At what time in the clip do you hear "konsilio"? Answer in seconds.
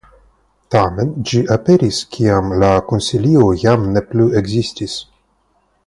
2.89-3.47